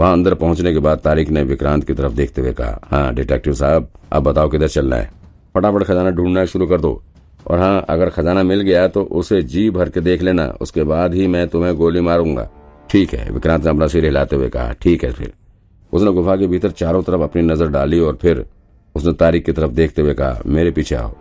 [0.00, 3.54] वहाँ अंदर पहुँचने के बाद तारिक ने विक्रांत की तरफ़ देखते हुए कहा हाँ डिटेक्टिव
[3.54, 5.10] साहब अब बताओ किधर चलना है?
[5.54, 7.02] फटाफट खजाना ढूंढना शुरू कर दो।
[7.46, 11.14] और हाँ अगर खजाना मिल गया तो उसे जी भर के देख लेना, उसके बाद
[11.14, 12.48] ही मैं तुम्हें गोली मारूँगा।
[12.90, 15.32] ठीक है, विक्रांत ने अपना सिर हिलाते हुए कहा, ठीक है फिर।
[15.92, 18.44] उसने गुफा के भीतर चारों तरफ़ अपनी नज़र डाली और फिर
[18.94, 21.14] उसने तारिक की तरफ़ देखते हुए कहा, मेरे पीछे आओ।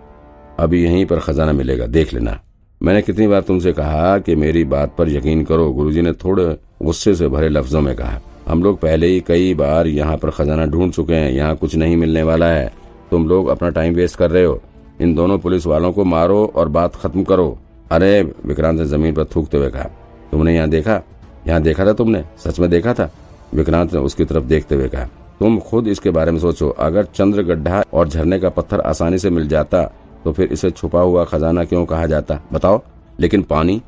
[0.60, 2.40] अभी यहीं पर खजाना मिलेगा, देख लेना।
[2.82, 7.16] मैंने कितनी बार तुमसे कहा कि मेरी बात पर यकीन करो, गुरुजी ने थोड़े गुस्से
[7.16, 10.92] से भरे लफ्जों में कहा। हम लोग पहले ही कई बार यहाँ पर खजाना ढूंढ
[10.94, 12.72] चुके हैं, यहाँ कुछ नहीं मिलने वाला है।
[13.12, 14.60] तुम लोग अपना टाइम वेस्ट कर रहे हो।
[15.02, 17.58] इन दोनों पुलिस वालों को मारो और बात खत्म करो।
[17.92, 19.84] अरे, विक्रांत ने ज़मीन पर थूकते हुए कहा,
[20.32, 21.02] तुमने यहाँ देखा?
[21.48, 22.24] यहाँ देखा था तुमने?
[22.40, 23.10] सच में देखा था?
[23.54, 25.06] विक्रांत ने उसकी तरफ़ देखते हुए कहा,
[25.40, 29.30] तुम खुद इसके बारे में सोचो। अगर चंद्र गड्ढा और झरने का पत्थर आसानी से
[29.30, 29.84] मिल जाता
[30.24, 32.40] तो फिर इसे छुपा हुआ खजाना क्यों कहा जाता?
[32.54, 32.82] बताओ।
[33.20, 33.82] लेकिन पानी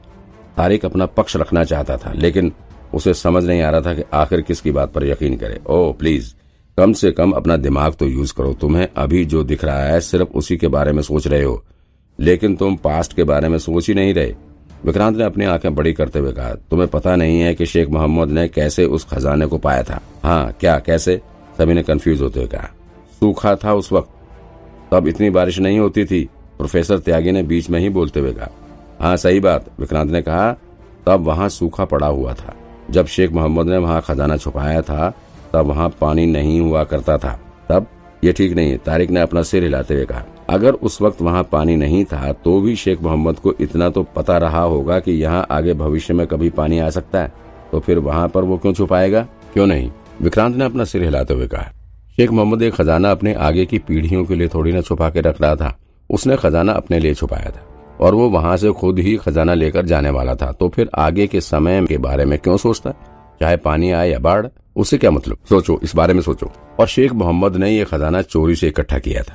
[0.57, 2.51] तारिक अपना पक्ष रखना चाहता था, लेकिन
[2.93, 6.33] उसे समझ नहीं आ रहा था कि आखिर किसकी बात पर यकीन करे। ओ प्लीज़
[6.77, 10.29] कम से कम अपना दिमाग तो यूज़ करो। तुम्हें अभी जो दिख रहा है, सिर्फ़
[10.29, 11.63] उसी के बारे में सोच रहे हो।
[12.19, 14.35] लेकिन तुम पास्ट के बारे में सोच ही नहीं रहे।
[14.85, 18.29] विक्रांत ने अपनी आँखें बड़ी करते हुए कहा, तुम्हें पता नहीं है कि शेख मोहम्मद
[18.29, 20.01] ने कैसे उस खजाने को पाया था?
[20.23, 21.21] हाँ क्या, कैसे?
[21.57, 22.69] सभी ने कंफ्यूज होते हुए कहा,
[23.19, 24.09] सूखा था उस वक्त।
[24.91, 28.49] तब इतनी बारिश नहीं होती थी। प्रोफेसर त्यागी ने बीच में ही बोलते हुए कहा
[28.99, 30.53] हाँ सही बात। विक्रांत ने कहा,
[31.05, 32.53] तब वहाँ सूखा पड़ा हुआ था।
[32.91, 35.09] जब शेख मोहम्मद ने वहाँ खजाना छुपाया था,
[35.53, 37.39] तब वहाँ पानी नहीं हुआ करता था।
[37.69, 37.87] तब
[38.23, 41.43] ये ठीक नहीं है, तारिक ने अपना सिर हिलाते हुए कहा, अगर उस वक्त वहाँ
[41.43, 45.45] पानी नहीं था तो भी शेख मोहम्मद को इतना तो पता रहा होगा कि यहाँ
[45.51, 47.31] आगे भविष्य में कभी पानी आ सकता है।
[47.71, 49.21] तो फिर वहाँ पर वो क्यों छुपाएगा?
[49.53, 49.91] क्यों नहीं?
[50.21, 51.71] विक्रांत ने अपना सिर हिलाते हुए कहा,
[52.17, 55.41] शेख मोहम्मद एक खजाना अपने आगे की पीढ़ियों के लिए थोड़ी ना छुपा के रख
[55.41, 55.77] रहा था।
[56.09, 57.65] उसने खजाना अपने लिए छुपाया था।
[58.01, 61.41] और वो वहाँ से खुद ही खजाना लेकर जाने वाला था। तो फिर आगे के
[61.41, 62.93] समय के बारे में क्यों सोचता
[63.41, 65.37] चाहे पानी आए या बाढ़, उससे क्या मतलब?
[65.49, 69.23] सोचो, इस बारे में सोचो। और शेख मोहम्मद ने ये खजाना चोरी से इकट्ठा किया
[69.23, 69.33] था।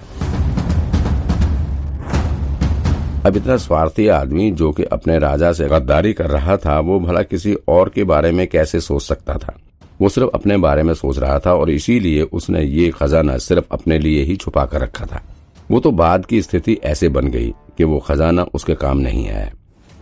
[3.26, 7.22] अब इतना स्वार्थी आदमी जो कि अपने राजा से गद्दारी कर रहा था, वो भला
[7.22, 9.56] किसी और के बारे में कैसे सोच सकता था?
[10.00, 13.98] वो सिर्फ़ अपने बारे में सोच रहा था और इसीलिए उसने ये खजाना सिर्फ़ अपने
[13.98, 15.22] लिए ही छुपा कर रखा था।
[15.70, 19.50] वो तो बाद की स्थिति ऐसे बन गई। कि वो खजाना उसके काम नहीं आया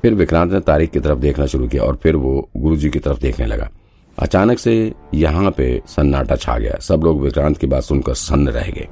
[0.02, 3.20] फिर विक्रांत ने तारीख की तरफ़ देखना शुरू किया और फिर वो गुरुजी की तरफ़
[3.20, 3.70] देखने लगा।
[4.18, 8.70] अचानक से यहाँ पे सन्नाटा छा गया। सब लोग विक्रांत की बात सुनकर सन्न रह
[8.70, 8.88] गए।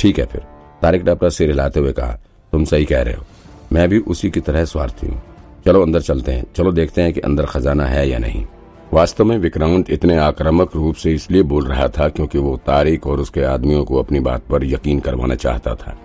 [0.00, 0.40] ठीक है फिर।
[0.82, 2.18] तारिक ने अपना सिर हिलाते हुए कहा,
[2.52, 3.24] तुम सही कह रहे हो।
[3.72, 5.22] मैं भी उसी की तरह स्वार्थी हूँ।
[5.66, 8.46] चलो अंदर चलते हैं। चलो देखते हैं कि अंदर खजाना है या नहीं।
[8.92, 13.20] वास्तव में विक्रांत इतने आक्रामक रूप से इसलिए बोल रहा था क्योंकि वो तारिक और
[13.20, 15.98] उसके आदमियों को अपनी बात पर यकीन करवाना चाहता था।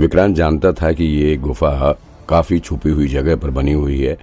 [0.00, 1.92] विक्रांत जानता था कि ये गुफा
[2.28, 4.16] काफ़ी छुपी हुई जगह पर बनी हुई है,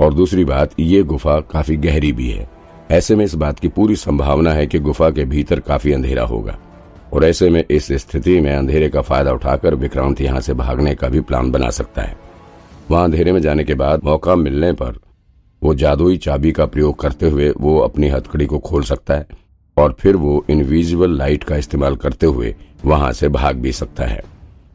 [0.00, 2.48] और दूसरी बात, ये गुफा काफ़ी गहरी भी है।
[2.90, 6.56] ऐसे में इस बात की पूरी संभावना है कि गुफा के भीतर काफ़ी अंधेरा होगा,
[7.12, 11.08] और ऐसे में इस स्थिति में अंधेरे का फ़ायदा उठाकर विक्रांत यहाँ से भागने का
[11.08, 12.16] भी प्लान बना सकता है।
[12.90, 14.98] वहाँ अंधेरे में जाने के बाद मौका मिलने पर
[15.62, 19.26] वो जादुई चाबी का प्रयोग करते हुए वो अपनी हथकड़ी को खोल सकता है,
[19.76, 22.54] और फिर वो इनविजिबल लाइट का इस्तेमाल करते हुए
[22.84, 24.22] वहाँ से भाग भी सकता है।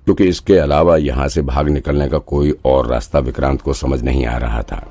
[0.05, 4.25] क्योंकि इसके अलावा यहाँ से भाग निकलने का कोई और रास्ता विक्रांत को समझ नहीं
[4.25, 4.83] आ रहा था।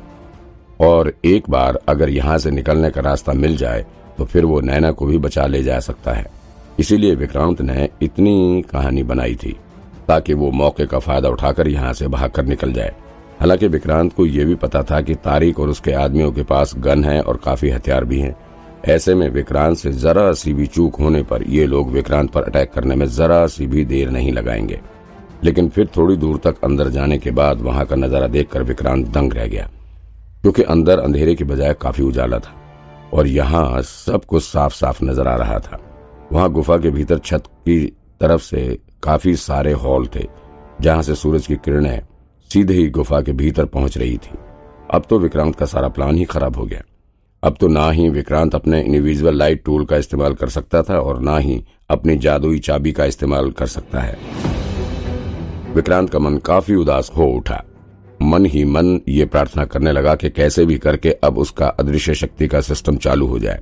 [0.80, 3.84] और एक बार अगर यहाँ से निकलने का रास्ता मिल जाए
[4.18, 6.26] तो फिर वो नैना को भी बचा ले जा सकता है।
[6.78, 9.56] इसीलिए विक्रांत ने इतनी कहानी बनाई थी,
[10.08, 12.94] ताकि वो मौके का फ़ायदा उठाकर यहाँ से भागकर निकल जाए।
[13.40, 17.04] हालाँकि विक्रांत को यह भी पता था कि तारिक और उसके आदमियों के पास गन
[17.04, 18.34] है और काफ़ी हथियार भी हैं।
[18.84, 22.72] ऐसे में विक्रांत से जरा सी भी चूक होने पर ये लोग विक्रांत पर अटैक
[22.72, 24.80] करने में जरा सी भी देर नहीं लगाएँगे।
[25.44, 29.32] लेकिन फिर थोड़ी दूर तक अंदर जाने के बाद वहाँ का नज़ारा देखकर विक्रांत दंग
[29.32, 29.68] रह गया,
[30.42, 35.28] क्योंकि अंदर अंधेरे की बजाय काफ़ी उजाला था और यहाँ सब कुछ साफ़ साफ़ नज़र
[35.28, 35.80] आ रहा था।
[36.32, 37.84] वहाँ गुफा के भीतर छत की
[38.20, 40.26] तरफ़ से काफ़ी सारे हॉल थे,
[40.80, 42.00] जहाँ से सूरज की किरणें
[42.50, 44.38] सीधे ही गुफा के भीतर पहुँच रही थी।
[44.90, 46.82] अब तो विक्रांत का सारा प्लान ही खराब हो गया।
[47.42, 51.20] अब तो ना ही विक्रांत अपने इंडिविजुअल लाइट टूल का इस्तेमाल कर सकता था और
[51.20, 54.18] ना ही अपनी जादुई चाबी का इस्तेमाल कर सकता है।
[55.74, 57.64] विक्रांत का मन काफ़ी उदास हो उठा।
[58.22, 62.48] मन ही मन ये प्रार्थना करने लगा कि कैसे भी करके अब उसका अदृश्य शक्ति
[62.48, 63.60] का सिस्टम चालू हो जाए।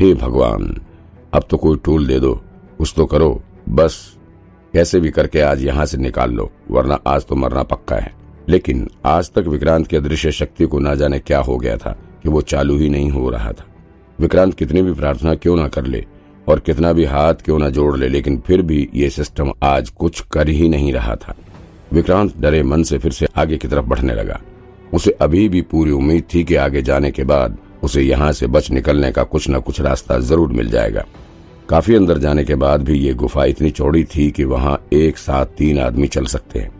[0.00, 0.80] हे भगवान,
[1.34, 2.34] अब तो कोई टूल दे दो,
[2.78, 4.16] कुछ तो करो, बस।
[4.72, 8.12] कैसे भी करके आज यहाँ से निकाल लो, वरना आज तो मरना पक्का है।
[8.48, 11.90] लेकिन आज तक विक्रांत की अदृश्य शक्ति को ना जाने क्या हो गया था
[12.22, 13.64] कि वो चालू ही नहीं हो रहा था।
[14.20, 16.04] विक्रांत कितनी भी प्रार्थना क्यों ना कर ले
[16.48, 20.20] और कितना भी हाथ क्यों ना जोड़ ले, लेकिन फिर भी ये सिस्टम आज कुछ
[20.20, 21.34] कर ही नहीं रहा था।
[21.94, 24.40] विक्रांत डरे मन से फिर से आगे की तरफ़ बढ़ने लगा।
[24.92, 28.70] उसे अभी भी पूरी उम्मीद थी कि आगे जाने के बाद उसे यहाँ से बच
[28.70, 31.04] निकलने का कुछ न कुछ रास्ता ज़रूर मिल जाएगा।
[31.68, 35.46] काफ़ी अंदर जाने के बाद भी ये गुफा इतनी चौड़ी थी कि वहाँ एक साथ
[35.58, 36.70] तीन आदमी चल सकते हैं।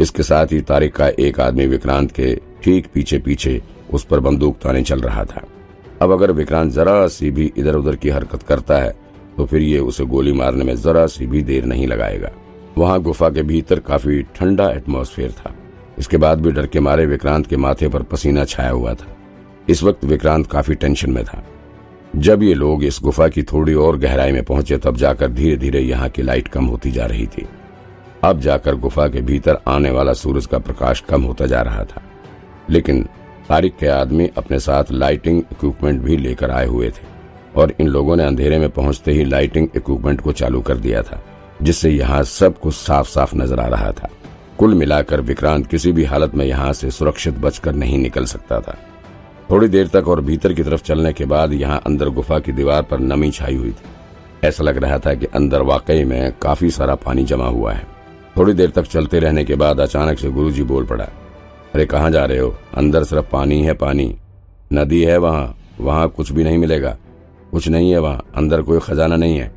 [0.00, 3.60] इसके साथ ही तारिक का एक आदमी विक्रांत के ठीक पीछे पीछे
[3.92, 5.42] उस पर बंदूक ताने चल रहा था।
[6.02, 8.94] अब अगर विक्रांत जरा सी भी इधर उधर की हरकत करता है
[9.36, 12.30] तो फिर ये उसे गोली मारने में जरा सी भी देर नहीं लगाएगा।
[12.78, 15.54] वहाँ गुफा के भीतर काफ़ी ठंडा एटमॉस्फेयर था।
[15.98, 19.16] इसके बाद भी डर के मारे विक्रांत के माथे पर पसीना छाया हुआ था।
[19.68, 21.44] इस वक्त विक्रांत काफ़ी टेंशन में था।
[22.16, 25.80] जब ये लोग इस गुफा की थोड़ी और गहराई में पहुँचे, तब जाकर धीरे धीरे
[25.80, 27.46] यहाँ की लाइट कम होती जा रही थी।
[28.24, 32.02] अब जाकर गुफा के भीतर आने वाला सूरज का प्रकाश कम होता जा रहा था।
[32.70, 33.02] लेकिन
[33.48, 37.06] तारिक के आदमी अपने साथ लाइटिंग इक्विपमेंट भी लेकर आए हुए थे
[37.56, 41.24] और इन लोगों ने अंधेरे में पहुँचते ही लाइटिंग इक्विपमेंट को चालू कर दिया था।
[41.62, 44.08] जिससे यहाँ सब कुछ साफ़ साफ़ नज़र आ रहा था।
[44.58, 48.78] कुल मिलाकर विक्रांत किसी भी हालत में यहाँ से सुरक्षित बचकर नहीं निकल सकता था।
[49.50, 52.82] थोड़ी देर तक और भीतर की तरफ़ चलने के बाद यहाँ अंदर गुफा की दीवार
[52.82, 56.94] पर नमी छाई हुई थी। ऐसा लग रहा था कि अंदर वाकई में काफ़ी सारा
[56.94, 57.86] पानी जमा हुआ है।
[58.36, 61.04] थोड़ी देर तक चलते रहने के बाद अचानक से गुरुजी बोल पड़ा,
[61.74, 62.54] अरे, कहाँ जा रहे हो?
[62.76, 64.14] अंदर सिर्फ़ पानी है पानी।
[64.72, 66.96] नदी है वहाँ वहाँ कुछ भी नहीं मिलेगा।
[67.50, 69.52] कुछ नहीं है वहाँ, अंदर कोई खजाना नहीं है।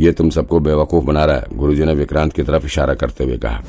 [0.00, 3.36] ये तुम सबको बेवकूफ़ बना रहा है। गुरुजी ने विक्रांत की तरफ़ इशारा करते हुए
[3.36, 3.62] कहा।